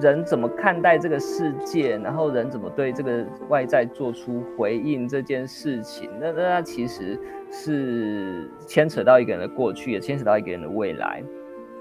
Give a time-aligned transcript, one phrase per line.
[0.00, 7.18] 人怎么看待这个世界，然后人怎么对这个外在做出回应这件事情，那那其实
[7.50, 11.22] 是牵扯到一个人的过去，也牵扯到一个人的未来。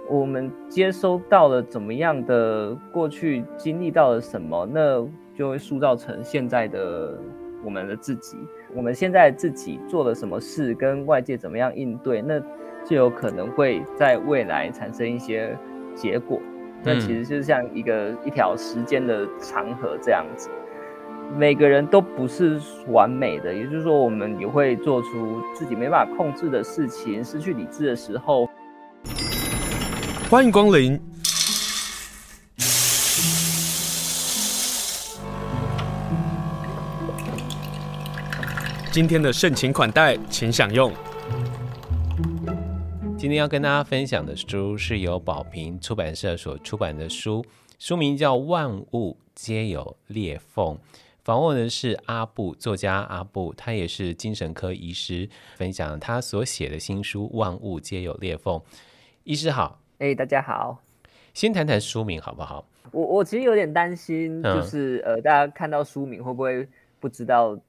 [0.07, 5.03] 我们接收到了怎么样的过去，经历到了什么，那
[5.33, 7.19] 就会塑造成现在的
[7.63, 8.37] 我们的自己。
[8.75, 12.39] 我们现在自己做了什么事，跟外界怎么样应对，那
[12.85, 15.57] 就有可能会在未来产生一些
[15.95, 16.39] 结果。
[16.87, 20.49] 那其实就是像一个、嗯、一条时间的长河这样子，
[21.35, 28.47] 每个人都不是完美的，也就是说，我们也会做出自己没办法控制的事情，失去理智的时候。
[30.29, 31.01] 欢迎光临，
[38.91, 40.93] 今天的盛情款待，请享用。
[43.25, 47.43] 今天要跟大家分享的书是由宝瓶出版社所出版的书，
[47.79, 50.75] 书名叫《万物皆有裂缝》。
[51.23, 58.59] 访问的是阿布作家阿布，他也是精神科医师，分享他所写的新书《万物皆有裂缝》。
[59.23, 60.77] 医师好，哎、欸，大家好。
[61.33, 62.63] 先谈谈书名好不好？
[62.91, 67.59] 我我其实有点担心，就是、嗯、呃，大家看到书名会不会不知道？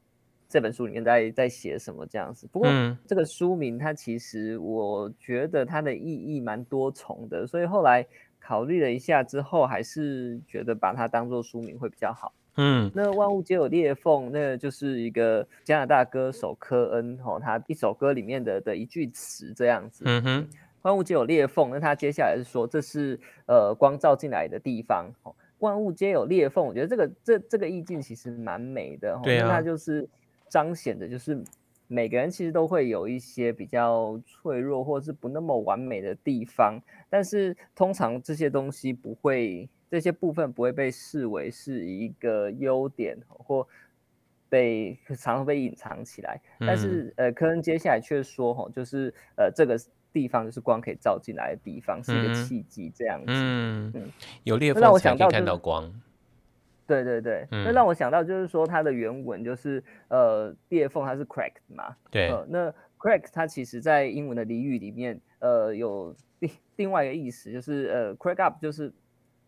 [0.57, 2.49] 这本书里面在在写什么这样子？
[2.51, 2.67] 不过
[3.07, 8.07] 这个书名它其实我觉得它的意义蛮多重的，所以后来
[8.41, 12.33] 考虑了一下之后，还是觉得把它当做书名会比较好。
[12.57, 20.05] 嗯，那万物皆有裂缝，那个就是一个加拿大歌手科恩吼，他一首歌里面的的一句词这样子。
[20.07, 20.49] 嗯哼，
[20.81, 25.13] 万物皆有裂缝，那他接下来是说这是呃光照进来的地方。
[25.25, 29.21] 哦万物皆有裂缝，我觉得这个这这个意境其实蛮美的。
[29.23, 30.09] 对啊，那它就是。
[30.49, 31.43] 彰显的就是
[31.89, 43.67] 每个人其实都会有一些比较脆弱或是不那么完美的地方，但是通常这些东西不会，这些部分不会被视为是一个优点或
[44.49, 46.41] 被常常被隐藏起来。
[46.59, 49.79] 嗯、但是呃，科恩接下来却说哈，就是呃这个
[50.13, 53.27] 地方就是光可以照进来的地方，是一个契机这样子。
[53.29, 54.13] 嗯，嗯
[54.43, 55.93] 有裂缝才可以看到光。
[56.87, 68.93] 对对对，嗯、那让我想到就是说它的原文就是呃裂缝它是 cracked 嘛，对，呃、那 cracked 它其实在英文的俚语里面呃有另另外一个意思就是呃 crack up 就是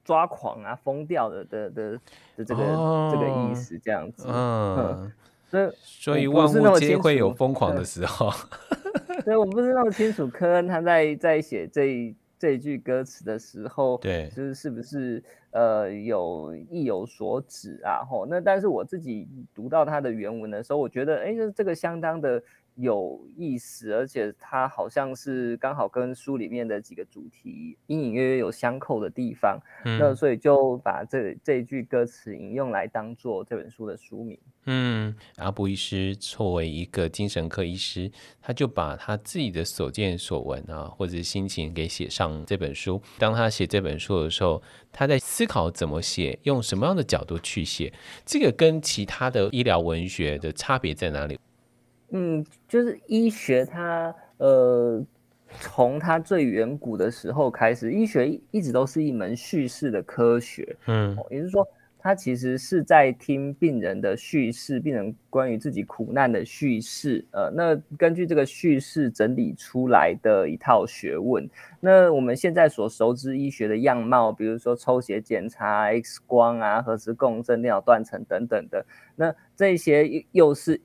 [0.05, 2.01] 抓狂啊疯掉的的的
[2.37, 5.13] 的这个、哦、这个意思这样子，嗯，
[5.47, 8.31] 所以所以万物皆会有疯狂的时候，
[9.23, 12.17] 所以我不是那么清楚科恩他在在写这一。
[12.39, 18.05] 这一句歌词的时候，对，就是是不是呃有意有所指啊？
[18.05, 22.43] 吼，那但是我自己读到它的原文的时候，我觉得，哎，这这个相当的。
[22.79, 34.39] 有意思，而且它好像是刚好跟书里面的几个主题隐隐约约有相扣的地方，嗯、那所以就把这这一句歌词引用来当做这本书的书名。
[34.71, 43.01] 嗯，阿布医师作为一个精神科医师，他就把他自己的所见所闻啊，或者心情给写上这本书。
[43.19, 44.63] 当他写这本书的时候，
[44.93, 47.93] 他在思考怎么写，用什么样的角度去写，
[48.25, 51.39] 这个跟其他的医疗文学的差别在哪里？
[52.11, 55.05] 嗯，就是医学它，呃，
[55.61, 60.77] 从它最远古的时候开始，医学一直都是一门叙事的科学。
[60.87, 61.67] 嗯，也就是说，
[61.99, 67.23] 它其实是在听病人的叙事，病人关于自己苦难的叙事。
[67.31, 71.47] 呃，那根据这个叙事整理出来的一套学问。
[71.79, 80.81] 那我们现在所熟知医学的样貌，比如说抽血检查、X 光啊、核磁共振、电脑断层等等的，那这些又是。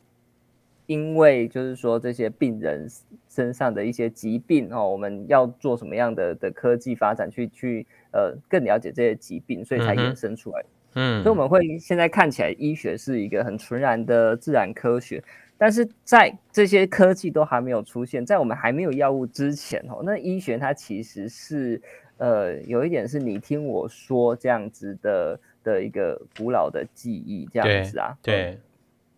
[0.85, 2.87] 因为就是说，这些病人
[3.29, 10.65] 身上的一些疾病哦，我们要做什么样的的科技发展去去呃更了解这些疾病，所以才衍生出来。
[10.95, 15.23] 嗯，所以我们会现在看起来医学是一个很纯然的自然科学，
[15.57, 21.81] 但是在这些科技都还没有出现，在我们还没有药物之前哦，那医学它其实是
[22.17, 28.33] 呃有一点是你听我说这样子的的一个古老的记忆这样子啊，对。
[28.35, 28.59] 对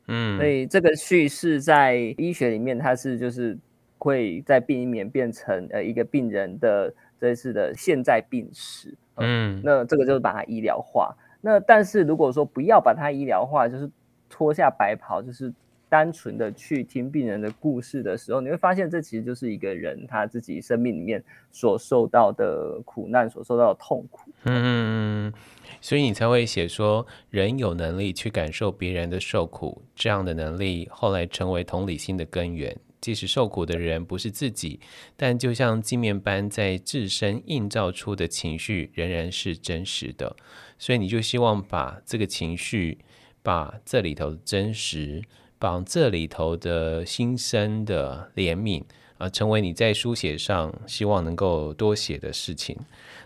[0.07, 3.57] 嗯，所以这个叙事在医学里面，它是就是
[3.97, 11.15] 会在病因里面变成呃一个病人的这次的现在病史，嗯，那这个就是把它医疗化。
[11.41, 13.89] 那但是如果说不要把它医疗化，就是
[14.29, 15.51] 脱下白袍，就是
[15.89, 24.29] 单纯的去听病人的故事的时候，你会发现这其实就是一个人他自己生命里面所受到的苦难，所受到的痛苦。
[24.43, 25.33] 嗯。
[25.81, 34.79] 所以你才会写说，人有能力去感受别人的受苦，这样的能力后来成为同理心的根源，即使受苦的人不是自己，
[35.15, 40.35] 但就像镜面般在自身映照出的情绪，仍然是真实的。
[40.77, 42.97] 所以你就希望把这个情绪，
[43.43, 45.21] 把这里头的真实，
[45.59, 48.83] 把这里头的心生的怜悯
[49.17, 52.77] 啊，成为你在书写上希望能够多写的事情。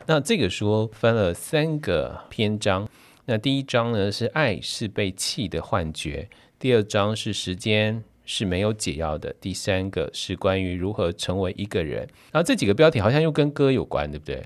[0.05, 2.87] 那这个书分了三个篇章，
[3.25, 12.07] 那第一章呢是爱是被弃的幻觉，第二章是时间是没有解药的，第三个是关于如何成为一个人。
[12.31, 14.43] 然后这几个标题好像又跟歌有关，对不对？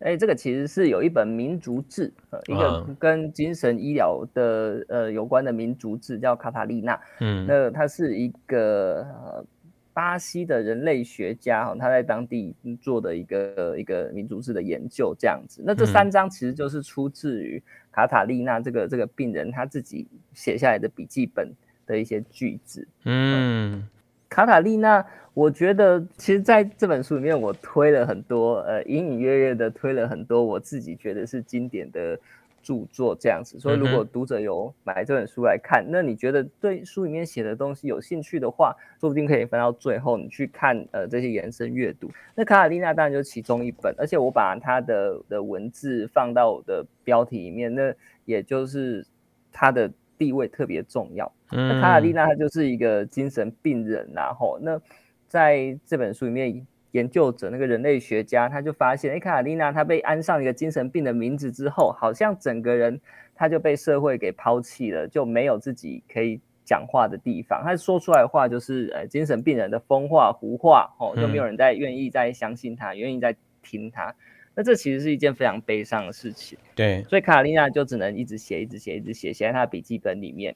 [0.00, 7.00] 哎，这个其实是有一本民族志，呃，一个跟精神医疗的呃有关的民族志，叫卡塔利娜。
[7.20, 9.44] 嗯，那它是一个呃
[9.92, 15.62] 巴西的人类学家哈，他在当地做的一个一个民族志的研究这样子。
[15.64, 21.52] 那这三章其实就是出自于卡塔利娜这个这个病人他自己写下来的笔记本
[21.86, 22.86] 的一些句子。
[23.04, 23.72] 嗯。
[23.74, 23.88] 嗯
[24.28, 25.04] 卡塔利娜，
[25.34, 32.18] 我觉得其实在这本书里面，我推了很多，呃，隐隐约约的推了很多我自己觉得是经典的
[32.62, 33.58] 著作，这样子。
[33.58, 42.10] 所以，如果读者有买这本书来看，那你觉得对书里面写的东西有兴趣的话，说不定可以翻到最后，你去看呃这些延伸阅读。
[42.34, 47.94] 那卡塔利娜当然就是其中一本，而且我把它的的文字放到我的标题里面，那
[48.24, 49.04] 也就是
[49.52, 49.92] 它的。
[50.18, 51.32] 地位特别重要。
[51.50, 54.80] 那卡塔利娜她就是一个精神病人，然后那
[55.26, 62.98] 在这本书里面，研究者那个人类学家他就发现，哎，卡塔利娜她被安上一个精神病的名字之后，好像整个人
[63.34, 67.62] 他就被社会给抛弃了，就没有自己可以讲话的地方。
[67.64, 74.14] 他说出来的话就是，呃，精神病人的疯话胡话，哦，就没有人再愿意再相信他，愿意再听他。
[74.54, 80.54] 那这其实是一件非常悲伤的事情，对，所以卡琳娜就只能一直写，一直写，一直写，写在她的笔记本里面。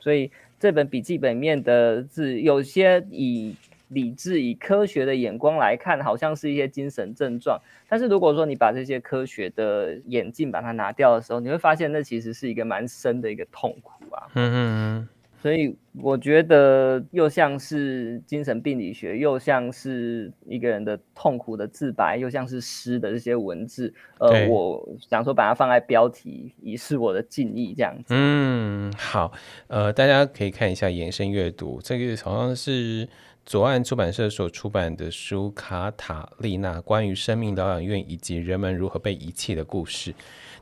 [0.00, 3.54] 所以这本笔记本里面的字，有些以
[3.88, 7.60] 理智、以科学的眼光来看，好像是一些精神症状。
[7.88, 14.26] 但是如果说你把这些科学的眼镜把它拿掉的时候，你会发现那其实是一个蛮深的一个痛苦啊。
[14.34, 15.08] 嗯嗯嗯。
[15.42, 23.92] 所以我觉得又像是精神病理学，又像是一个人的痛苦的自白，又像是诗的这些文字。
[24.18, 28.06] 呃，我想说把它放在标题，以示我的敬意，这样子。
[28.08, 29.30] 嗯，好，
[29.68, 33.06] 呃，大家可以看一下延伸阅读，这个好像是
[33.46, 40.12] 左岸出版社所出版的书《卡塔丽娜：关于生命疗养院以及人们如何被遗弃的故事》，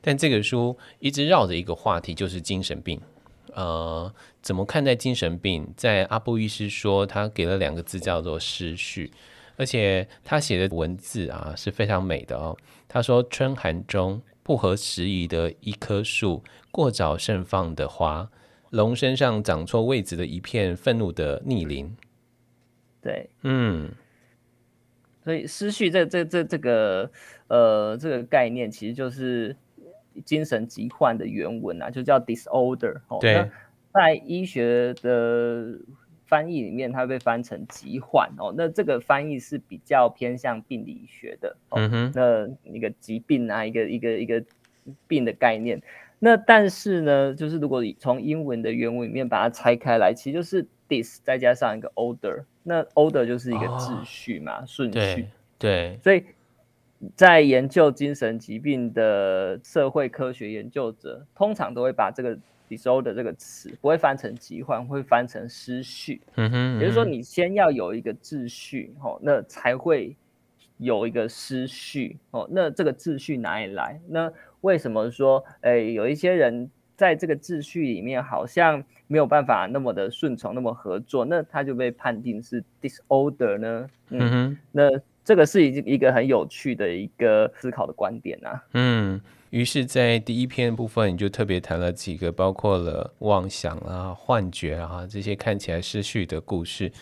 [0.03, 3.01] 但这个书一直绕着一个话题，就是精神病。
[3.55, 5.67] 呃，怎么看待精神病？
[5.75, 9.11] 在阿布医师说，他给了两个字叫做“失序”，
[9.57, 12.55] 而且他写的文字啊是非常美的哦。
[12.87, 18.29] 他说：“春寒中不合时宜的一棵树，过早盛放的花，
[18.69, 21.97] 龙身上长错位置的一片愤怒的逆鳞。”
[23.05, 23.89] 对，嗯，
[25.23, 27.09] 所以“失序”这这这这个
[27.47, 29.55] 呃这个概念，其实就是。
[30.25, 33.01] 精神疾患的原文啊，就叫 disorder。
[33.21, 33.51] 对，那
[33.93, 35.77] 在医学的
[36.25, 38.55] 翻译里面，它被翻成疾患哦。
[38.57, 41.57] 那这个翻译是比较偏向病理学的。
[41.71, 42.13] 嗯哼。
[42.15, 44.41] 那一个疾病啊，一个一个一个
[45.09, 45.83] 病的概念。
[46.21, 52.45] 那但是呢，就是如果你从英文的原文里面把它拆开来，其实就是 dis 再加上一个 order。
[52.65, 54.97] 那 order 就是一个秩序嘛，哦、顺序。
[54.97, 55.29] 对。
[55.59, 55.99] 对。
[56.03, 56.25] 所以。
[57.15, 62.35] 在研究精神疾病的社会科学研究者，通常都会把这个
[62.67, 66.23] disorder 这个词不会翻成疾患，会翻成失序。
[66.37, 70.17] 嗯哼，嗯哼，也就是说，你先要有一个秩序，哦，那才会
[70.79, 72.17] 有一个失序。
[72.31, 74.01] 哦，那这个秩序哪里来？
[74.09, 83.89] 那为什么说，哎，有一些人在这个秩序里面好像没有办法那么的顺从，那么合作，那他就被判定是 disorder 呢？
[84.11, 84.83] 嗯，嗯哼，那。
[85.27, 88.63] 这个是一一个很有趣的一个思考的观点啊。
[88.75, 96.93] 嗯，于是，在第一篇部分，你就特别谈了几个，包括了妄想啊、幻觉啊这些看起来失序的故事。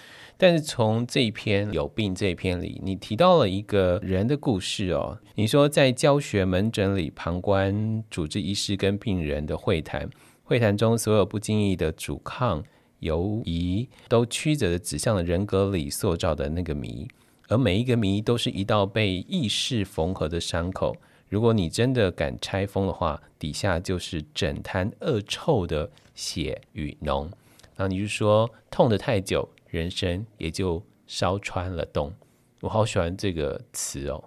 [0.43, 5.17] 但是从这一篇有病这一篇里，你提到了一个人的故事哦。
[5.37, 10.11] 你说在教学门诊里旁观主治医师跟病人的会谈，
[10.43, 12.61] 会谈中所有不经意的阻抗、
[12.99, 17.07] 犹疑，都曲折的指向了人格里塑造的那个谜。
[17.47, 20.97] 而每一个谜都是一道被意识缝合的伤口。
[21.29, 27.31] 如果你真的敢拆封的话，底下就是整滩恶臭的血与脓。
[27.77, 32.13] 然后你就说，痛得太久，人生也就烧穿了洞。
[32.61, 34.23] 我好喜欢这个词哦。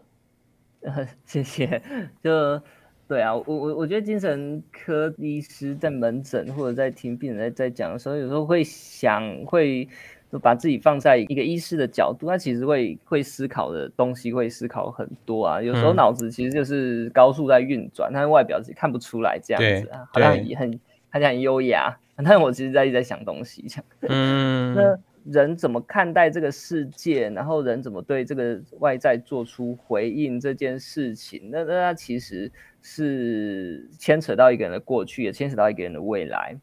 [1.26, 1.82] 谢谢。
[2.22, 2.62] 就
[3.08, 9.88] 对啊，我我我觉得精神科医师在门诊或者在听病人在在讲的时候，有时候会想会。
[10.32, 15.62] 就把自己放在一个医师的角度，他其实会会思考的东西会思考很多啊。
[15.62, 23.86] 有时候脑子其实就是高速在运转，但、嗯、外表自己看不出来这样子啊，好像也很好像很优雅， 但我其实在一直在想东西这样。
[24.02, 27.30] 嗯， 那人怎么看待这个世界？
[27.30, 31.50] 然后人怎么对这个外在做出回应这件事情？
[31.52, 32.52] 那那他其实
[32.82, 36.58] 是牵扯到一个人的过去，也牵扯到一个人的未来。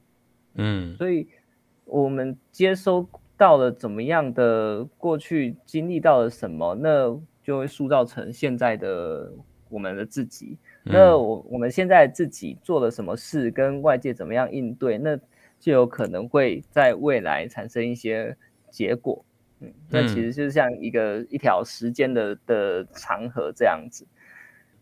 [0.54, 1.28] 嗯，所以
[1.84, 3.08] 我们接收。
[3.34, 9.32] 到了怎么样的过去经历到了什么，那就会塑造成现在的
[9.68, 10.56] 我们的自己。
[10.84, 15.18] 嗯、那我我们现在自己做了什么事，跟外界怎么样应对，那
[15.58, 18.36] 就有可能会在未来产生一些
[18.72, 19.24] 结果。
[19.60, 24.04] 嗯，那其实就是像一个一条时间的的长河这样子。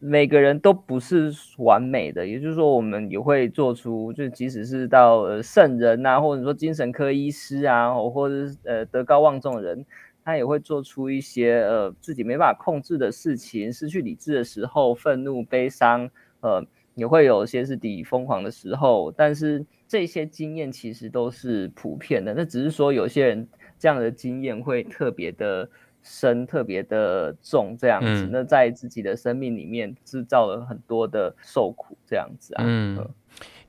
[0.02, 9.85] 每个人都不是完美的，也就是说，我们也会做出，就即使是到呃圣人啊，或者说精神科医师啊，或者是呃德高望重的人，
[10.25, 16.09] 他也会做出一些呃自己没办法控制的事情，失去理智的时候，愤怒、悲伤，
[16.40, 19.12] 呃，也会有些是抵疯狂的时候。
[19.12, 23.47] 但是这些经验其实都是普遍的，那只是说有些人
[23.80, 25.68] 这样的经验会特别的。
[26.02, 32.64] 深特别的重，这样子，嗯、那在自己的生命里面制造了很多的受苦，这样子啊。
[32.66, 33.06] 嗯，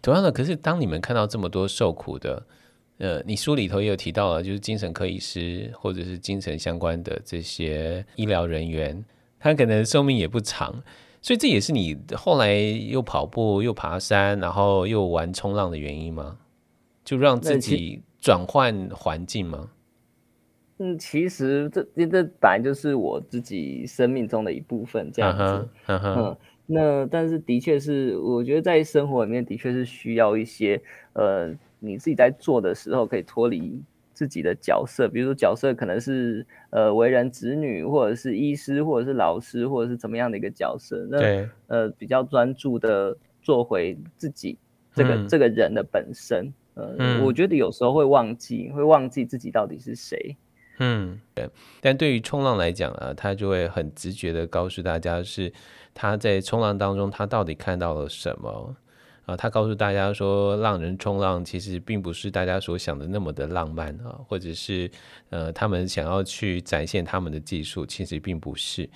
[0.01, 2.41] 同样的，可是当你们看到这么多受苦的，
[2.99, 9.03] 呃，你书里头也有提到了，就是精神科医师或者是精神相关的这些医疗人员，
[9.37, 10.81] 他可能寿命也不长，
[11.21, 16.37] 所以这也是你后来又跑步又爬山，然后又玩冲浪的原因吗？
[17.03, 19.71] 就让自己转换环境吗？
[20.83, 25.43] 嗯，其实这这本来就是我自己生命中的一部分，这样子。
[25.85, 26.31] Uh huh, uh huh.
[26.31, 30.81] 嗯，那但是的确是，我觉得在生活里面的确是需要一些，
[31.13, 33.79] 呃，你自己在做的时候可以脱离
[34.11, 41.05] 自己的角色，比如说角色可能是呃为人子女，或者是医师，或者是老师，或者是怎么样的一个角色。
[41.11, 44.57] 那呃比较专注的做回自己
[44.95, 46.51] 这个、嗯、这个人的本身。
[46.73, 50.35] 呃、嗯，我觉得有时候会忘记，会忘记自己到底是谁。
[50.79, 51.47] 嗯，对，
[51.79, 55.51] 但对于冲浪来讲啊，他就会很直觉的告诉大家，是
[55.93, 58.75] 他在冲浪当中，他到底看到了什么
[59.27, 59.37] 啊？
[59.37, 64.89] 他告诉大家说，浪人冲浪其实并不是大家所想的那么的浪漫啊，或者是
[65.29, 68.89] 呃，他们想要去展现他们的技术，其实并不是。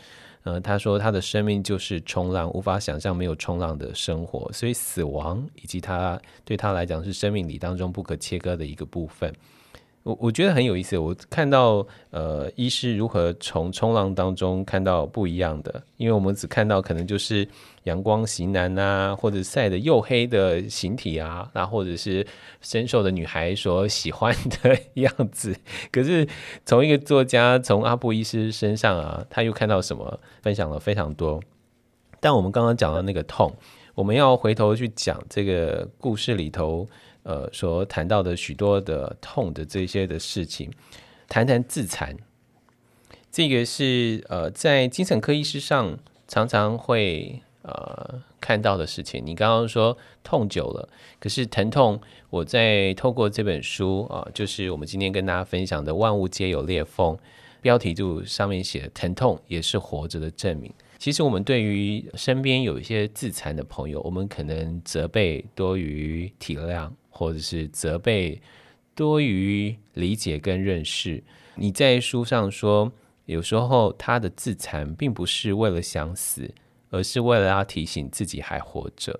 [0.44, 9.34] 呃，他说他的生命就是冲浪，无法想象没有冲浪的生活，所以死亡以及他对他来讲是生命里当中不可切割的一个部分。
[10.06, 17.48] 我我觉得很有意思，我看到呃，医师如何从冲浪当中看到不一样的，因为我们只看到可能就是
[17.86, 22.24] 阳光型男啊，或者晒得黝黑的形体啊，然后或者是
[22.62, 24.32] 深受的女孩所喜欢
[24.62, 25.58] 的样子。
[25.92, 26.28] 可是
[26.68, 30.20] 从一个作家，从阿布医师身上啊，他又看到什么？
[30.44, 31.42] 分享了非常多。
[32.20, 33.52] 但我们刚刚讲到那个痛，
[33.96, 36.88] 我们要回头去讲这个故事里头。
[37.26, 40.72] 呃，所谈到的许多的痛的这些的事情，
[41.28, 42.16] 谈谈自残，
[43.32, 49.26] 这个是呃在精神科医师上常常会呃看到的事情。
[49.26, 50.88] 你刚刚说痛久了，
[51.20, 57.16] 可是疼痛，我在透过这本书啊、就是我们今天跟大家分享的《万物皆有裂缝》，
[57.60, 60.72] 标题就上面写“疼痛也是活着的证明”。
[61.00, 66.92] 其实我们对于身边有一些自残的朋友，我们可能责备多于体谅。
[67.18, 68.42] 或者是责备
[68.94, 71.24] 多于理解跟认识。
[71.56, 72.92] 你在书上说，
[73.26, 76.54] 有时候他的自残并不是为了想死，
[76.90, 79.18] 而是为了要提醒自己还活着。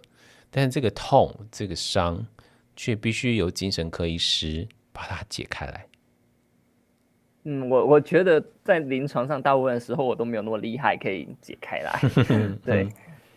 [0.52, 2.28] 但是这个痛、这个伤，
[2.76, 5.88] 却必须由精神科医师把它解开来。
[7.46, 12.02] 嗯，我我觉得在临床上，大部分的时候我都没有那么厉害可以解开来。
[12.66, 12.90] 对，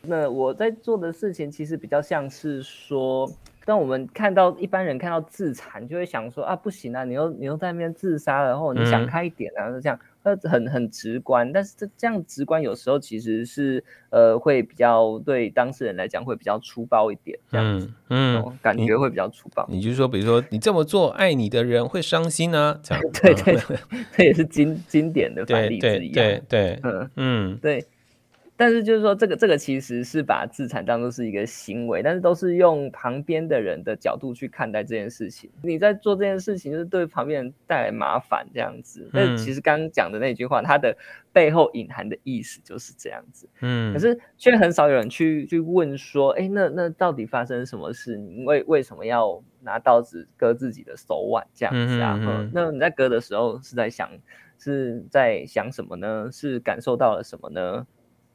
[0.02, 3.30] 那我在做的事情其实比较像是说。
[3.68, 11.52] 当我们看到一般人看到自残，就会想说啊，不行啊，你又你又在那边自杀，然后你想开一点啊，是、嗯、这样，呃，很很直观。
[11.52, 19.68] 但是这这样直观有时候其实是呃，会比较对当事人来讲会比较粗暴一点，这样子，嗯，嗯感觉会比较粗暴。
[19.70, 23.58] 你就是说，比如说你这么做，爱你的人会伤心啊，这样， 对对，
[24.16, 26.10] 这也是经经典的范例之一。
[26.10, 27.84] 对对对，对，嗯嗯，对。
[28.58, 35.48] 但是就是说，这个这个其实是把自残当作是一个行为，但是都是用旁边的人的角度去看待这件事情。
[35.62, 39.08] 你在做这件事情，就是对旁边人带来麻烦这样子。
[39.12, 40.96] 但其实刚刚讲的那句话，它的
[41.32, 43.48] 背后隐含的意思就是这样子。
[43.60, 48.16] 嗯，可是却很少有人去去问说，哎，那那到底发生什么事？
[48.16, 52.18] 你为为什么要拿刀子割自己的手腕这样子啊？
[52.20, 54.10] 嗯，嗯，嗯，那你在割的时候是在想
[54.58, 56.28] 是在想什么呢？
[56.32, 57.86] 是感受到了什么呢？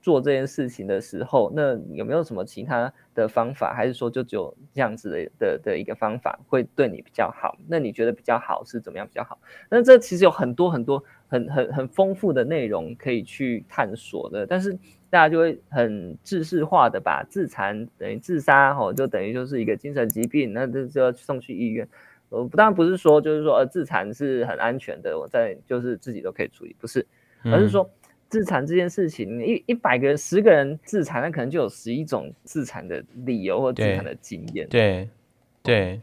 [0.03, 7.57] 做这件事情的时候，那有没有什么其他的方法，还是说就只有这样子的的的一个方法会对你比较好？
[7.69, 9.39] 那你觉得比较好是怎么样比较好？
[9.69, 14.73] 那这其实有很多很多很很很丰富的内容可以去探索的，但是
[15.09, 21.87] 大家就会很制式化的把自残等于自杀，吼，就等于就是一个精神疾病，那这就要送去医院。
[22.27, 27.07] 我，当然不是说就是说呃自残是很安全的，我在就是自己都可以处理，不是，
[27.45, 27.89] 而是说。
[28.33, 34.67] 自残这件事情，一一百个人，十个人自残，那可能就有十一种自残的理由或自残的经验。
[34.69, 35.07] 对，
[35.61, 36.01] 对，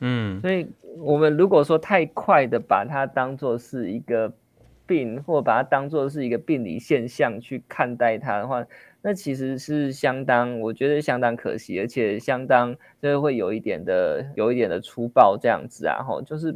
[0.00, 0.40] 嗯。
[0.40, 0.66] 所以，
[0.96, 4.32] 我们如果说太快的把它当做是一个
[4.88, 8.66] 病，或把它当做是一个病理现象去看待它的话，
[9.00, 16.52] 那其实是相当，我觉得相当可惜，而且相当就是会有一点的，有一点的粗暴这样子啊，吼，就是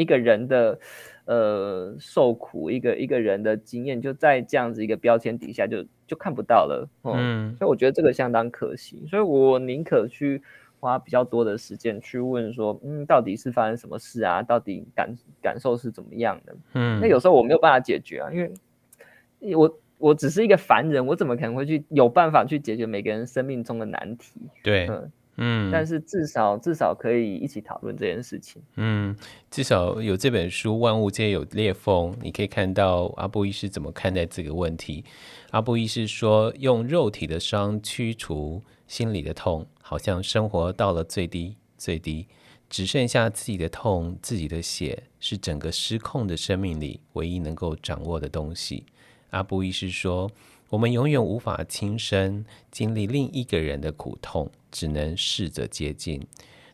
[0.00, 0.78] 一个人的。
[1.26, 6.88] 呃，受苦一个一个人的经验，就在这样子一个标签底下就，就就看不到了。
[7.04, 7.14] 嗯，
[7.52, 9.06] 嗯，所以我觉得这个相当可惜。
[9.08, 10.42] 所以我宁可去
[10.80, 14.42] 花比较多的时间去问说，嗯，到底是发生什么事啊？
[14.42, 16.56] 到底感感受是怎么样的？
[16.74, 24.40] 嗯，那有时候我没有办法解决啊，因为我我只是一个凡人，我怎么可能会去有办法去解决每个人生命中的难题？
[24.64, 25.12] 对，嗯。
[25.36, 28.60] 嗯，但是至少至少可以一起讨论这件事情。
[28.76, 29.16] 嗯，
[29.50, 35.04] 至少有这本书《万物皆有裂缝》，你可以看到阿布医师怎么看待这个问题。
[35.52, 42.26] 阿布医师说，用肉体的伤驱除心里的痛，好像生活到了最低最低，
[42.68, 48.84] 只剩下自己的痛、自己的血，是整个失控的生命里唯一能够掌握的东西。
[49.30, 50.30] 阿布医师说，
[50.68, 54.50] 我们永远无法亲身经历另一个人的苦痛。
[54.70, 56.26] 只能试着接近。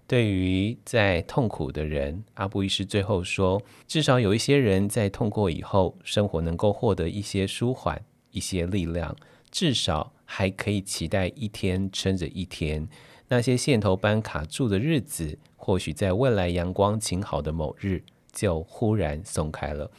[0.07, 9.17] 对于在痛苦的人，阿布医师最后说：至少有一些人在痛过以后，生活能够获得一些舒缓、一些力量，
[9.51, 12.89] 至少还可以期待一天撑着一天。
[13.29, 19.91] 那些线头般卡住的日子，或许在未来阳光晴好的某日，就忽然松开了。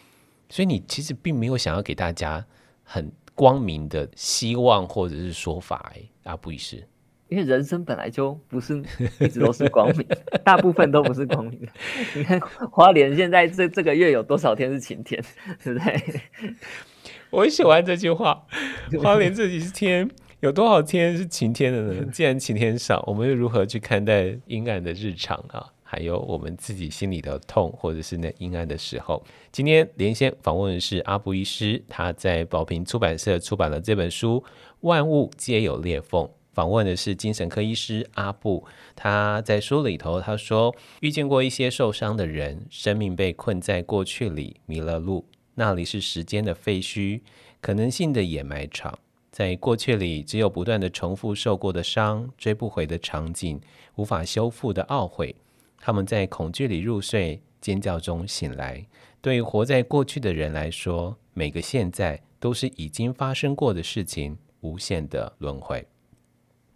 [0.47, 2.45] 所以你其实并没有想要给大家
[2.83, 5.91] 很光明的希望或者是说法，
[6.23, 6.87] 阿布医师。
[7.29, 8.81] 因为人生本来就不是
[9.19, 10.07] 一直都是光明，
[10.43, 11.67] 大部分都不是光明的。
[12.15, 12.39] 你看
[12.71, 15.23] 花莲现在这这个月有多少天是晴天，
[15.63, 16.21] 对不对？
[17.29, 18.45] 我很喜欢这句话。
[19.03, 20.09] 花莲这几天
[20.39, 22.05] 有多少天是晴天的呢？
[22.11, 25.67] 既然晴天少，我们又如何去看待阴暗的日常啊？
[25.89, 29.23] 还有我们自己心里的痛，或者是那阴暗的时候。
[29.53, 34.43] 今天连线访问的是阿布医师，他在宝瓶出版社出版了这本书
[34.81, 36.23] 《万物皆有裂缝》。
[36.57, 38.65] 访问的是精神科医师阿布，
[38.95, 47.21] 他在书里头他说，遇见过一些受伤的人，生命被困在过去里，迷了路，那里是时间的废墟，
[47.61, 48.97] 可能性的掩埋场，
[49.29, 53.61] 在过去里只有不断的重复受过的伤，追不回的场景，
[53.93, 55.35] 无法修复的懊悔。
[55.79, 58.83] 他们在恐惧里入睡，尖叫中醒来。
[59.21, 65.85] 对于活在过去的人来说，每个现在都是已经发生过的事情，无限的轮回。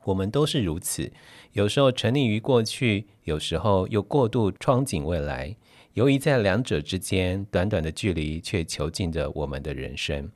[0.05, 1.11] 我们都是如此，
[1.53, 5.55] 有时候沉溺于过去，有时候又过度憧憬未来，
[5.93, 10.29] 由于在两者之间，短短的距离却囚禁着我们的人生。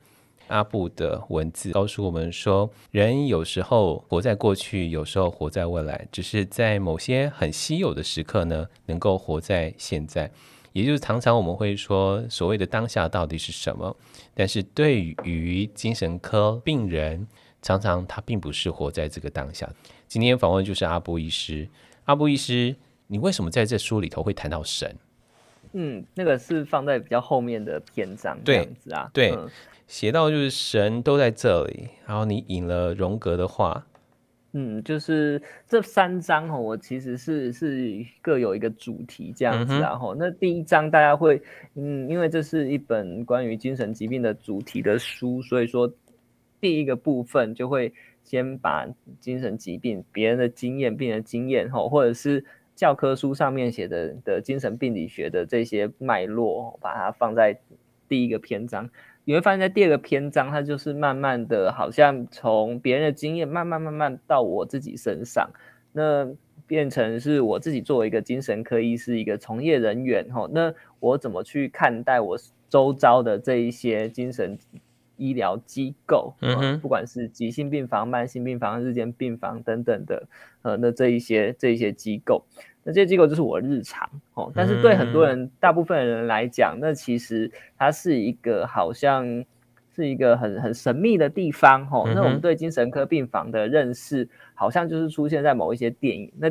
[0.48, 10.30] 阿布的文字告诉我们说，人有时候活在过去，有时候活在未来，只是在某些很稀有的时刻呢，能够活在现在。
[10.72, 13.96] 也就是常常我们会说，所谓的当下到底是什么？
[14.34, 17.26] 但是对于精神科病人，
[17.66, 19.68] 常常他并不是活在这个当下。
[20.06, 21.68] 今天访问就是阿波医师。
[22.04, 22.76] 阿波医师，
[23.08, 24.94] 你为什么在这书里头会谈到神？
[25.72, 29.10] 嗯，那个是放在比较后面的篇章这样子啊。
[29.12, 29.36] 对，
[29.88, 33.84] 写、嗯、到就是神都在这里，然后你引了荣格的话。
[34.52, 39.96] 嗯，就是这三章哈，我其实是是各有一个主题这样子啊。
[39.96, 41.42] 哈、嗯，那第一章大家会
[41.74, 45.92] 嗯，因为这是一本关于精神疾病的主题的书，所以说。
[46.60, 47.92] 第一个部分就会
[48.22, 48.86] 先把
[49.20, 57.58] 精神疾病别人的经验、变成经验吼，或者是教科书上面写的的精神病理学的这些脉络，把它放在
[58.08, 58.90] 第一个篇章。
[59.24, 65.50] 你会发现在第二个篇章，它就是慢慢的，好像从别人的经验慢慢慢慢到我自己身上，
[65.92, 66.32] 那
[66.64, 72.38] 变成是我自己作为一个精神科医师，一个从业人员，吼，那我怎么去看待我
[72.68, 74.56] 周遭的这一些精神
[75.16, 80.26] 医疗机构，嗯哼，不管是急性病房、慢性病房、日间病房等等的，
[80.62, 82.44] 呃，那这一些这一些机构，
[82.84, 84.52] 那这些机构就是我日常哦。
[84.54, 89.44] 但是对很多人，大部分人来讲，那其实它是一个好像
[89.94, 92.08] 是一个很很神秘的地方哦。
[92.14, 96.32] 那我们对精神科病房的认识，好像就是出现在某一些电影。
[96.38, 96.50] 那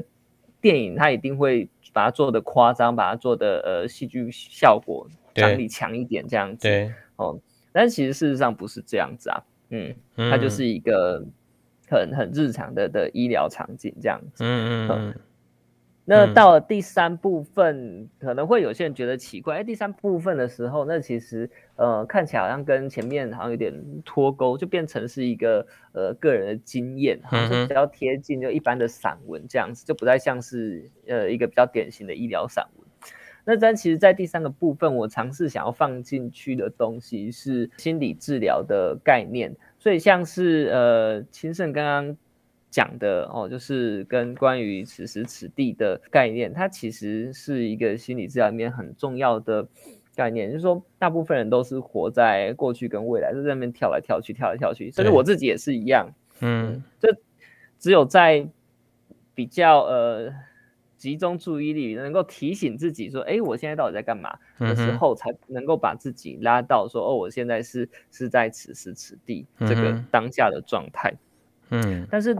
[0.59, 7.39] 电影它一定会把它做的夸张，把它做的呃戏剧效果张力强一点这样子，对哦。
[7.75, 11.21] 但其实事实上不是这样子啊，嗯，它就是一个
[11.89, 15.15] 很很日常的的医疗场景这样子，嗯嗯嗯。
[16.07, 23.73] 那到了第三部分，可能会有些人觉得奇怪，哎，第三部分的时候，那其实呃看起来好像跟前面好像有点
[24.05, 32.84] 脱钩，就变成是一个呃个人的经验，好像比较贴近就一般的散文这样子，就不再像是呃一个比较典型的医疗散文。
[33.47, 42.17] 那但其实，在第三个部分，我尝试想要放进去的东西是心理治疗的概念，所以像是呃，清盛刚刚
[42.71, 49.67] 讲的哦，就是跟关于此时此地的概念，它其实是一个心理治疗里面很重要的
[50.15, 56.09] 概念，就是说，大部分人都是活在过去跟未来，就在那边跳来跳去，跳来跳去，甚至我自己也是一样，
[56.41, 57.15] 嗯，就
[57.77, 58.47] 只有在
[59.35, 60.33] 比较呃。
[61.05, 71.13] 集中注意力，能够提醒自己说：“哎，我现在到底在干嘛？”的时候，才能够把自己拉到说：“哦，我现在是是在此时此地这个当下的状态。”
[71.69, 72.35] 嗯，但是，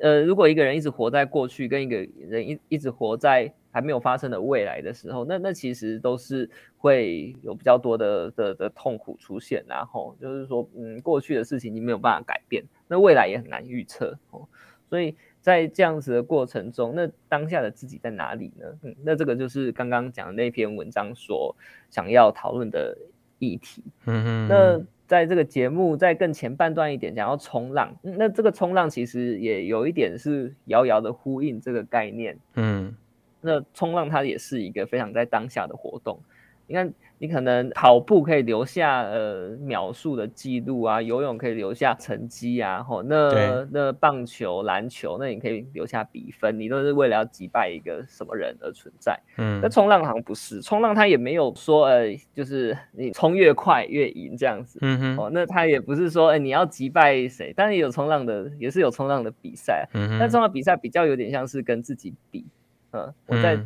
[0.00, 1.96] 呃，如果一个人一直活在过去，跟一个
[2.28, 9.64] 人一一直活在还没有发生的未来的时候，那那其实都是会有比较多的的的痛苦出现。
[9.68, 14.48] 然后就是说，嗯，过去的事情你没有办法改变，那未来也很难预测哦，
[14.90, 15.14] 所以。
[15.42, 18.66] 在这样子的过程中，那当下的自己在哪里呢？
[18.82, 21.54] 嗯，那这个就是刚刚讲的那篇文章所
[21.90, 22.96] 想要讨论的
[23.38, 23.82] 议题。
[24.06, 32.38] 嗯嗯，那在这个节目在更前半段一点讲要冲浪，那这个冲浪其实也有一点是遥遥的呼应这个概念。
[32.54, 32.96] 嗯，
[33.42, 36.18] 那冲浪它也是一个非常在当下的活动。
[36.66, 36.90] 你看。
[37.22, 49.16] 你可能跑步可以留下呃秒数的记录啊，游泳可以留下成绩啊，吼，那那棒球、篮球，那你可以留下比分，你都是为了要击败一个什么人而存在。
[49.38, 54.80] 嗯，那冲浪好像不是，冲浪它也没有说呃，就是你冲越快越赢这样子。
[54.82, 59.88] 嗯哼，哦，那它也不是说，哎，你要击败谁，但是有冲浪的，也是有冲浪的比赛。
[59.94, 62.44] 嗯哼，但冲浪比赛比较有点像是跟自己比，
[62.90, 63.56] 嗯，我在。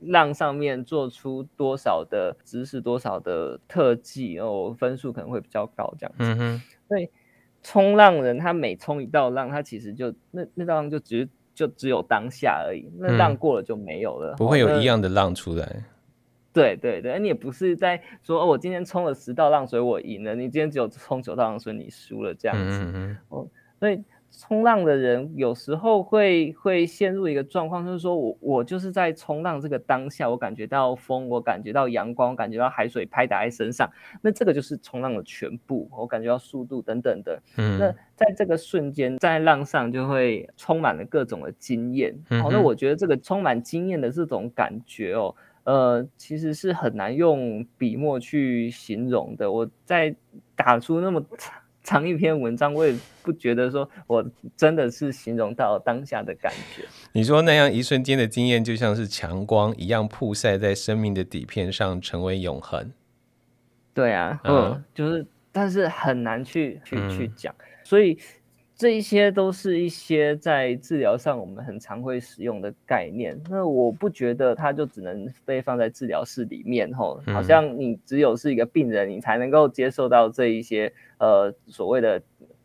[0.00, 6.24] 浪上面做出多少的姿势，多少的特技，哦，分数可能会比较高，这样子。
[6.24, 6.62] 嗯哼。
[6.88, 7.08] 所以
[7.62, 15.84] 冲浪人他每冲一道浪，他其实就那那道浪就只就只有当下而已，那浪过了就没有了，嗯、不会有一样的浪出来。
[16.52, 20.34] 对对对，你也不是在说哦，我今天冲了十道浪，所以我赢了。
[20.34, 22.62] 你今天只有冲九道浪，所以你输了这样子。
[22.84, 23.16] 嗯哼。
[23.28, 24.02] 哦，所以。
[24.30, 33.90] 冲浪的人有时候会会陷入一个状况，就是说我我就是在冲浪这个当下，我感觉到风，我感觉到阳光，我感觉到海水拍打在身上，
[34.22, 37.42] 那这个就是冲浪的全部，我感觉到速度等等的。
[37.56, 42.16] 嗯，那在这个瞬间，在浪上就会充满了各种的经验。
[42.30, 49.50] 嗯，那我觉得这个充满经验的这种感觉哦，呃，其实是很难用笔墨去形容的。
[49.50, 50.14] 我在
[50.54, 51.20] 打出那么
[51.90, 54.24] 长一篇文章，我也不觉得说我
[54.56, 56.84] 真的是形容到当下的感觉。
[57.10, 62.92] 你说那样一瞬间的经验，就像是强光一样曝晒在生命的底片上，成为永恒。
[63.92, 68.16] 对啊，嗯，嗯，就是，但是很难去去去讲，所以。
[68.80, 73.38] 这一些都是一些在治疗上我们很常会使用的概念。
[73.50, 82.18] 那我不觉得它就只能被放在治疗室里面，吼，好像你只有是一个病人，你才能够接受到这一些呃所谓的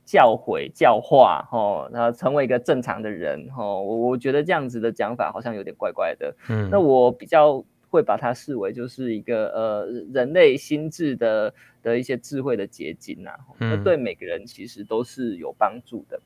[0.06, 3.84] 教诲、教化，吼，然后成为一个正常的人，吼。
[3.84, 6.34] 我我觉得这样子的讲法好像有点怪怪的。
[6.48, 7.62] 嗯，那我比较。
[7.96, 16.20] 会把它视为就是一个呃人类心智的的一些智慧的结晶呐、啊，那、嗯、对每个人其实都是有帮助的。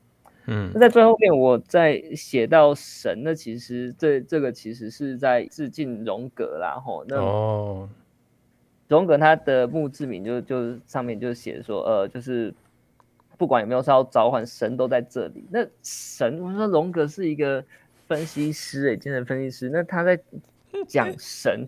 [0.46, 7.04] 嗯，那在最后面我在写到神，那其实这这个其实是在致敬荣格啦，吼。
[7.06, 7.88] 那哦，
[8.88, 12.52] 荣格他的墓志铭就就上面就写说，呃，就是
[13.38, 15.44] 不管有没有说要召唤神都在这里。
[15.50, 17.64] 那神，我们说荣格是一个
[18.08, 20.18] 分析师诶、欸，精神分析师，那他在。
[20.86, 21.66] 讲神，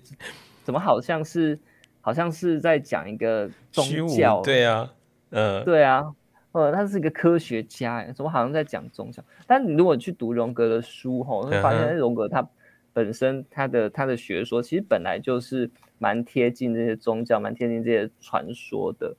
[0.65, 1.59] 怎么好像是
[2.01, 4.93] 好像是在讲一个宗教，对啊，
[5.31, 6.13] 嗯，对啊，
[6.53, 9.23] 呃，他是一个科学家，怎么好像在讲宗教？
[9.47, 12.47] 但你如果去读荣格的书，吼，会发现荣格他
[12.93, 19.17] 本身他的他的学说其实本来就是蛮贴近这些宗教，蛮贴近这些传说的。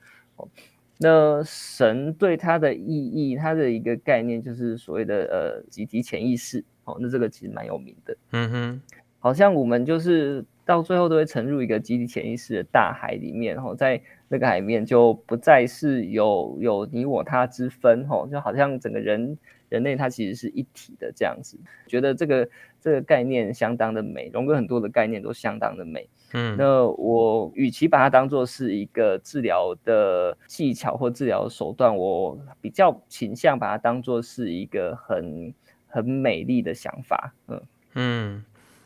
[0.99, 8.81] 那神对他的意义，他的一个概念就是所谓的呃集体潜意识，哦，那这个其实蛮有名的，嗯哼，
[9.23, 10.45] 好像我们就是。
[10.65, 21.59] 到最后都会沉入一个集体潜意识的大海里面，吼，在那个海面就不再是有有你我他之分，吼，就好像整个人人类它其实是一体的这样子。
[21.85, 26.07] 觉得这个这个概念相当的美，荣哥很多的概念都相当的美。
[26.31, 35.53] 嗯，那我与其把它当做是一个治疗的技巧或治疗手段，我比较倾向把它当做是一个很
[35.87, 37.33] 很美丽的想法。
[37.49, 37.61] 嗯
[37.95, 38.45] 嗯。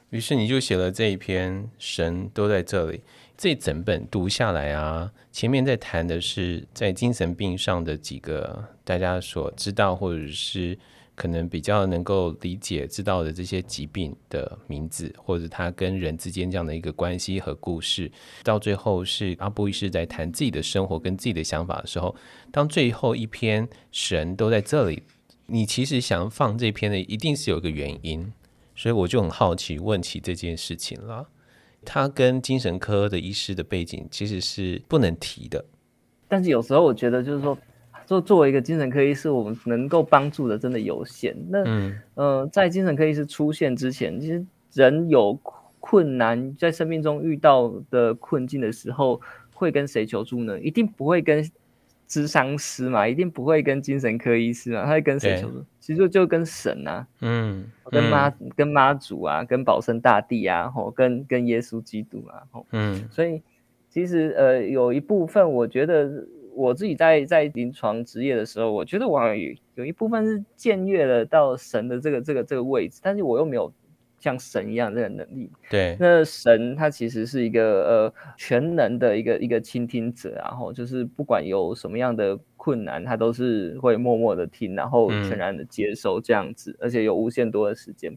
[0.10, 3.02] 于是你就写了这一篇，神都在这里。
[3.38, 10.80] 这整本读下来啊，前面在谈的是在精神病上的几个大家所知道，或者是
[11.14, 18.12] 可能比较能够理解知道的这些疾病的名字，或者他跟人之间这样的一个关系和故事。
[18.44, 22.16] 到最后是阿布医师在谈自己的生活跟自己的想法的时候，
[22.52, 25.04] 当最后一篇神都在这里，
[25.46, 28.34] 你其实想放这篇的，一定是有一个原因。
[28.78, 31.28] 所以我就很好奇，问起这件事情了。
[31.84, 35.66] 他跟精神科的医师的背景其实是不能提的。
[36.28, 37.58] 但是有时候我觉得，就是说，
[38.06, 41.36] 作作为一个精神科医师，我们能够帮助的真的有限。
[41.50, 45.40] 那嗯、呃，在精神科医师出现之前，其实人有
[45.80, 49.20] 困难，在生命中遇到的困境的时候，
[49.54, 50.60] 会跟谁求助呢？
[50.62, 51.44] 一定不会跟。
[52.08, 55.66] 咨商师嘛，一定不会跟精神科医师嘛，他会跟谁求助？
[55.80, 63.42] 其实就就跟神啊，嗯，跟妈、嗯、跟妈祖啊，跟保生大帝啊，吼，跟跟耶稣基督啊，吼，嗯，所以
[63.90, 73.72] 其实呃，有一部分我觉得我自己在在临床职业的时候，我觉得我有有一部分是僭越了到神的这个这个这个位置，但是我又没有。
[74.20, 88.12] 像神一样这个能力，对，那神他其实是一个呃全能的一个一个倾听者，然后就是不管有什么样的困难，他都是会默默的听，然后全然的接受这样子，嗯、而且有无限多的时间。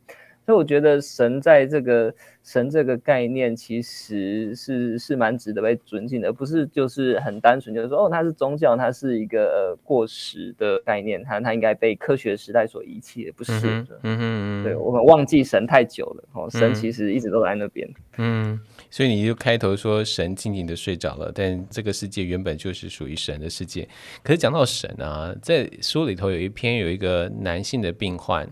[0.47, 14.01] 所以我觉得神在这个神这个概念其实是是蛮值得被尊敬的，而不是就是很单纯就是说哦，它是宗教，它是一个呃过时的概念，它它应该被科学时代所遗弃，不是的。
[14.03, 17.89] 嗯哼嗯，对，我们忘记神太久了哦，神其实一直都在那边。
[18.19, 18.59] 嗯，
[18.91, 23.87] 所以你就开头说神静静的睡着了，但这个世界原本就是属于神的世界。
[24.25, 28.49] 可是讲到神啊，在书里头有一篇有一个男性的病患。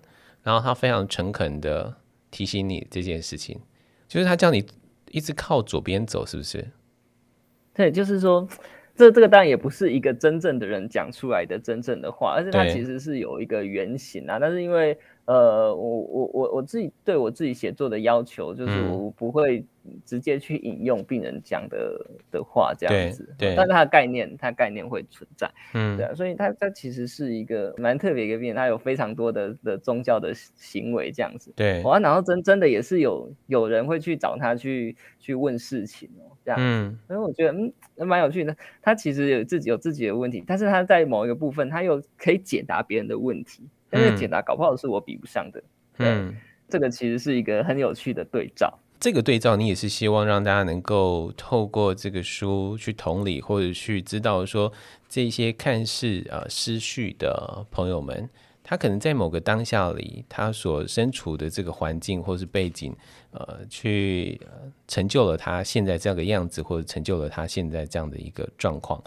[0.48, 1.94] 然后他非常诚恳的
[2.30, 3.60] 提醒你这件事情，
[4.08, 4.64] 就是他叫你
[5.10, 6.66] 一直靠左边走，是不是？
[7.74, 8.48] 对，就是说，
[8.94, 14.98] 这这个当然也不是一个真正的人讲出来的真正的话，而是他其实是有一个原型啊，但是因为。
[15.28, 19.62] 呃，我我我我自己对我自己写作的要求就是，我不会
[20.06, 43.68] 直接去引用病人讲的的话这样子，对，对，但是它的概念，它概念会存在，嗯，对啊，所以它它其实是一个蛮特别一个病人，他有非常多的的宗教的行为这样子，对，哇，然后真真的也是有有人会去找他去去问事情哦，这样子，嗯，所以我觉得嗯蛮有趣的，他其实有自己有自己的问题，但是他在某一个部分，他又可以解答别人的问题。
[43.90, 45.62] 但是解答搞不好是我比不上的，
[45.98, 46.36] 嗯，
[46.68, 48.78] 这个其实是一个很有趣的对照。
[49.00, 54.72] 这个对照，你也是希望让大家能够透过这个书去同理，或者去知道说，
[55.08, 58.28] 这些看似啊失序的朋友们，
[58.64, 62.92] 他可能在某个当下里，他所身处的这个环境或是背景，
[63.30, 64.40] 呃，去
[64.88, 69.00] 成就了他现在这样的样子，或者成就了他现在这样的一个状况。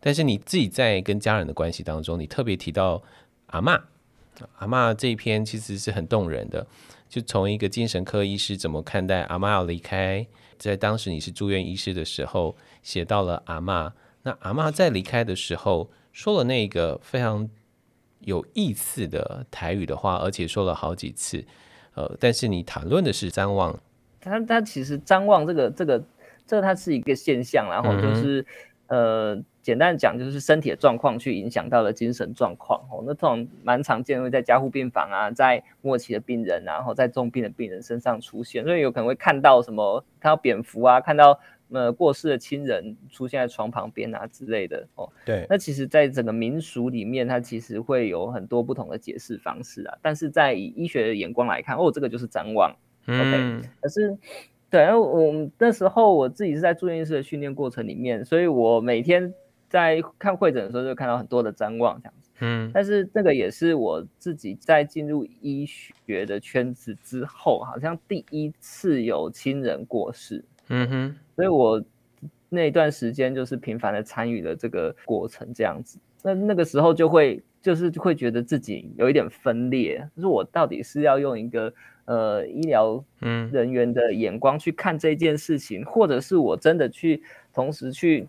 [0.00, 3.00] 但是你自己在跟家人的关系当中，你特别提到
[3.46, 3.80] 阿嬷。
[4.58, 6.66] 阿妈这一篇其实是很动人的，
[7.08, 10.26] 就从一个精神科医师怎么看待阿妈要离开，
[10.58, 13.92] 在当时你是住院医师的时候，写到了阿妈。
[14.22, 17.48] 那阿妈在离开的时候说了那个非常
[18.20, 21.44] 有意思的台语的话，而且说了好几次。
[21.94, 23.78] 呃，但是你谈论的是张望，
[24.20, 26.04] 他他其实张望这个这个
[26.46, 28.44] 这个它是一个现象，然后就是、
[28.88, 29.44] 嗯、呃。
[29.66, 33.02] 简单讲，就是身体的状况去影响到了精神状况哦。
[33.04, 41.40] 那这种蛮常见，会在加护病房啊，在末期的病人，然后在重病的病人身上出现，所以有可能会看到什么，看到蝙蝠啊，看到
[41.72, 45.10] 呃过世的亲人出现在床旁边啊之类的哦。
[45.24, 49.98] 对，那其实，在整个民俗里面，它其实会有很多不同的解释方式啊。
[50.00, 52.72] 但是在以医学的眼光来看，哦，这个就是展望。
[53.08, 53.20] 嗯。
[53.20, 54.16] OK，可是。
[54.68, 59.32] 对，然后我那时候我自己是在住院医师的训练过程里面，所以我每天
[59.76, 62.30] 在看会诊的时候就看到很多的瞻望这样子。
[62.40, 70.44] 嗯，但是这个也是我自己在进入医学的圈子之后，好像第一次有亲人过世。
[70.68, 71.82] 嗯哼，所以我
[72.48, 75.98] 那段时间就是频繁的参与了这个过程，这样子。
[76.22, 81.72] 那那个时候就会就是会觉得自己有一点分裂，就是我到底是要用一个
[82.04, 83.02] 呃医疗
[83.50, 88.26] 人员的眼光去看这件事情，嗯、或者是我真的去同时去。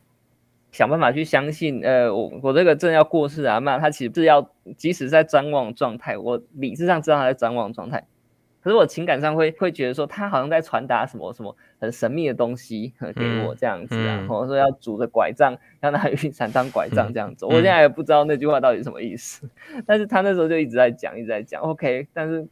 [0.71, 8.06] 想办法去相信，呃，我我这个正要过世啊，那，他其实是要，即使在张望状态，我理智上知道他在张望状态，
[8.62, 22.47] 可是我情感上会会觉得说，他好像在传达什么什么很神秘的东西给我这样子啊，或者、嗯、说要拄着拐杖，要拿雨伞当拐杖这样子，嗯、我现在也不知道那句话到底什么意思，嗯、 但是他那时候就一直在讲，一直在讲，OK，但是。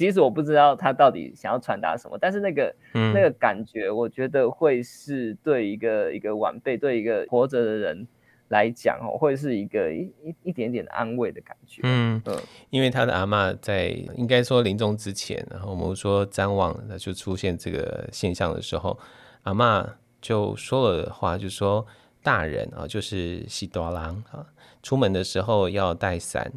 [0.00, 8.08] 即使我不知道他到底想要传达什么，但是那个、嗯、那个感觉，我觉得会是对一个一个晚辈，对一个活着的人
[8.48, 11.82] 来讲哦，会是一个一一一点点的安慰的感觉。
[11.84, 18.98] 嗯嗯，嗯因为他的阿嬷在应该说临终之前，然后我们说瞻望，那就出现这个现象的时候，
[19.42, 19.86] 阿嬷
[20.22, 21.86] 就说了话，就说
[22.22, 24.46] 大人啊，就是喜多郎啊，
[24.82, 26.50] 出门的时候要带伞。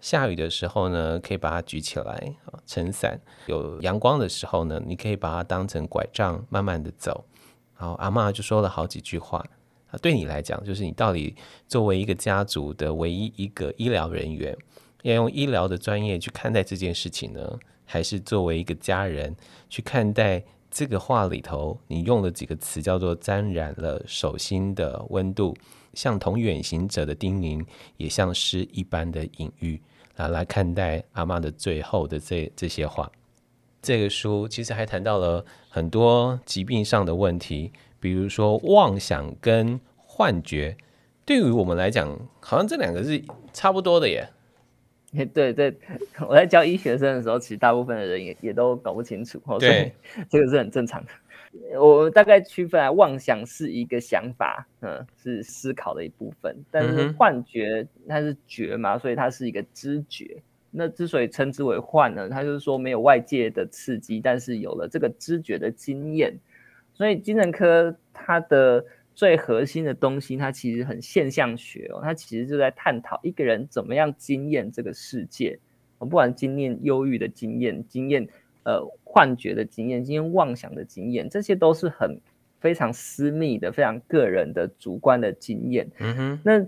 [0.00, 7.24] 下雨的时候呢，可以把它举起来啊，撑伞；有阳光的时候呢，你可以把它当成拐杖，慢慢的走。
[7.78, 9.44] 然后阿嬷就说了好几句话
[9.90, 11.34] 啊，对你来讲，就是你到底
[11.66, 14.56] 作为一个家族的唯一一个医疗人员，
[15.02, 19.34] 要用医疗的专业去看待这件事情呢，还是作为一个家人
[19.68, 25.56] 去看待这个话里头，你用了几个词叫做沾染了手心的温度，
[25.94, 29.80] 像同远行者的叮咛，也像诗一般的隐喻。
[30.20, 33.10] 啊，来看待阿妈的最后的这这些话。
[33.80, 40.76] 这个书其实还谈到了很多疾病上的问题，比如说妄想跟幻觉。
[41.24, 44.28] 对于我们来讲，好像这两个是差不多的耶。
[45.32, 45.74] 对对，
[46.28, 49.40] 我在教医学生的时候，其实大部分的人也也都搞不清楚。
[49.58, 49.92] 对，
[50.28, 51.10] 这个是很正常的。
[51.76, 56.56] 我大概区分来，妄想是一个想法，嗯，是思考的一部分。
[56.70, 60.40] 但是幻觉它是觉嘛，所以它是一个知觉。
[60.70, 66.38] 那之所以称之为幻呢，它就是说没有外界的刺激，但是有了这个知觉的经验。
[66.94, 68.84] 所以精神科它的
[69.14, 75.58] 最核心的东西，它其实很现象学哦，它其实就在探讨一个人怎么样经验这个世界。
[75.98, 78.28] 我不管经验忧郁的经验，经验。
[78.64, 82.20] 呃，幻觉的经验、今天妄想的经验，这些都是很
[82.60, 85.88] 非常私密的、非常个人的主观的经验。
[85.98, 86.66] 嗯哼，那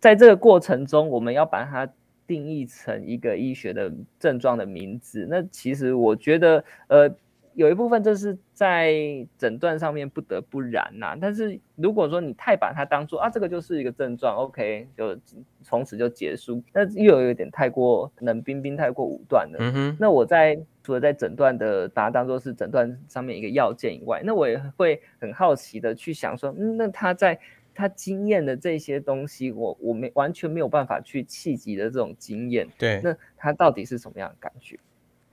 [0.00, 1.88] 在这个过程中，我们要把它
[2.26, 5.26] 定义成一个医学的症状的名字。
[5.28, 7.14] 那其实我觉得，呃。
[7.56, 8.94] 有一部分这是在
[9.38, 15.18] 诊断上面不得不然呐、啊，但是如果说你太把它当做啊，这个就是一个症状，OK，就
[15.62, 19.56] 从此就结束，那又有一点太过冷冰冰、太过武断了。
[19.58, 27.40] 嗯哼，那我在除了在诊断的把它当做是诊断上面一个要件以外，那我也会很好奇的去想说，嗯，那他在
[27.74, 34.78] 他经验的这些东西，我我没完全没有办法去企及的这种经验，对，那他到底是什么样的感觉？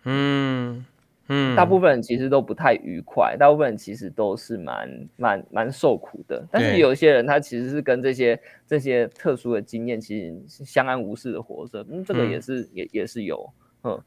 [0.06, 0.86] 嗯。
[1.28, 6.46] 嗯，大部分人其实都不太愉快，大部分人其实都是蛮蛮蛮受苦的。
[6.52, 11.86] 但是有些人他其实是跟这些这些特殊的经验，其实是相安无事的活着。
[11.90, 13.50] 嗯，这个也是、嗯、也也是有，
[13.84, 13.98] 嗯。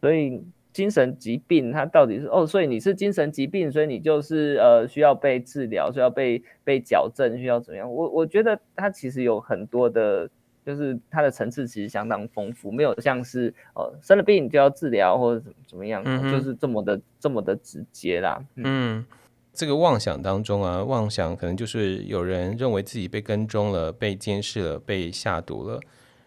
[0.00, 0.40] 所以
[0.72, 7.92] 精神疾病它到底是哦，所以你是精神疾病，所以你就是呃需要被治疗，需要被被矫正，需要怎么样？
[7.92, 10.30] 我我觉得它其实有很多的。
[10.68, 18.38] 就是它的层次其实相当丰富，没有像是呃生了病就要治疗或者怎么怎么样，嗯、就是这么的这么的直接啦。
[18.56, 19.06] 嗯，嗯，
[19.54, 25.80] 这个妄想当中啊，妄想可能就是有人认为自己被跟踪了、被监视了、被下毒了，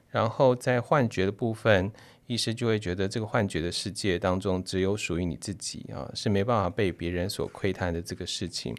[0.10, 1.92] 然后在幻觉的部分，
[2.26, 8.76] 医师就会觉得这个幻觉的世界当中只有属于你自己啊，是没办法被别人所窥探的这个事情。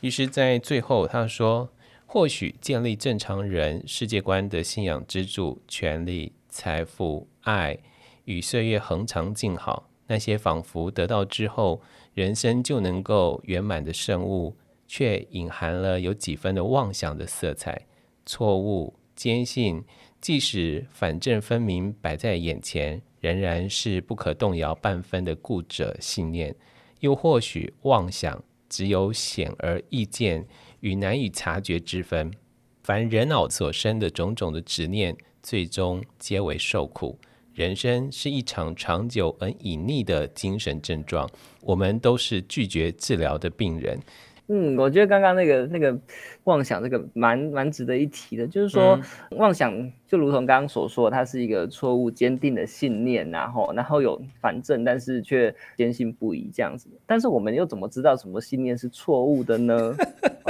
[0.00, 1.68] 医师在最后他说。
[2.10, 7.76] 或许建立正常人世界观的信仰支柱，权力、财富、爱
[8.24, 11.82] 与岁月恒长静好，那些仿佛得到之后
[12.14, 14.56] 人生就能够圆满的圣物，
[14.86, 17.86] 却隐含了有几分的妄想的色彩。
[18.24, 19.84] 错误、坚信，
[20.18, 26.56] 即使反正分明摆在眼前，仍然是不可动摇半分的固执信念。
[27.00, 30.46] 又或许妄想只有显而易见。
[30.80, 32.32] 与难以察觉之分，
[32.82, 37.18] 凡人脑所生的种种的执念，最终皆为受苦。
[37.54, 41.28] 人生是一场长久而隐匿的精神症状，
[41.60, 43.98] 我们都是拒绝治疗的病人。
[44.50, 45.98] 嗯，我觉得刚刚那个那个
[46.44, 48.98] 妄想这个蛮蛮值得一提的，就是说、
[49.30, 56.88] 嗯、妄想就如同刚刚所说，它是一个错误坚定的信念，然后然后有反正，但是却坚信不疑这样子。
[57.04, 59.94] 但是我们又怎么知道什么信念是错误的呢？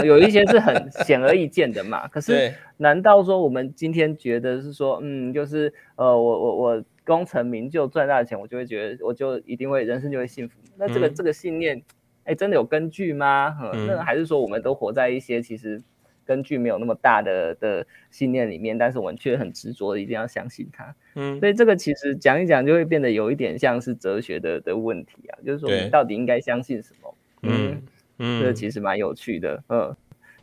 [0.04, 2.06] 有一些是很 显而易见的嘛。
[2.06, 10.56] 可是难道说我们今天觉得是说，嗯，就是呃，我我我功成名就赚大钱，我就会觉得我就一定会人生就会幸福？
[10.76, 11.82] 那这个、嗯、这个信念。
[12.28, 13.58] 哎，真的有根据吗？
[13.72, 15.82] 嗯，那还是说我们都活在一些其实
[16.26, 20.94] 根据没有那么大的的信念里面，但是我们却很执着的一定要相信它。
[21.14, 27.14] 嗯，所以这个其实讲一讲就会变得有一点像是哲学的的问题啊，就是说你到底应该相信什么？
[27.42, 27.82] 嗯
[28.18, 29.62] 嗯，这个其实蛮有趣的。
[29.68, 29.96] 嗯。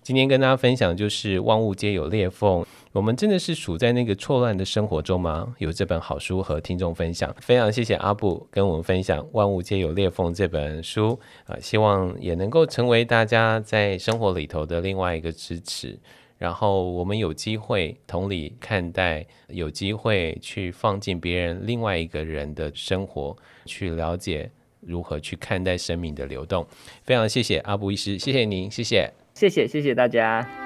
[0.06, 5.56] 今天跟大家分享就是万物皆有裂缝，我们真的是处在那个错乱的生活中吗？
[5.58, 15.97] 有这本好书和听众分享，非常谢谢阿布跟我们分享《万物皆有裂缝》这本书啊，希望也能够成为大家在生活里头的另外一个支持。
[16.38, 23.36] 然后我们有机会同理看待，有机会去放进别人另外一个人的生活，
[23.66, 24.51] 去了解
[24.82, 26.64] 如何去看待生命的流动。
[27.01, 29.12] 非常谢谢阿布医师，谢谢您，谢谢。
[29.36, 30.64] 谢谢谢谢大家。